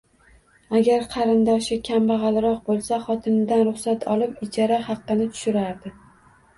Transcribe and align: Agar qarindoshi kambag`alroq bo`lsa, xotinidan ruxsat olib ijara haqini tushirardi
Agar 0.79 1.05
qarindoshi 1.11 1.77
kambag`alroq 1.91 2.57
bo`lsa, 2.71 3.01
xotinidan 3.05 3.65
ruxsat 3.71 4.11
olib 4.17 4.45
ijara 4.51 4.85
haqini 4.93 5.33
tushirardi 5.33 5.99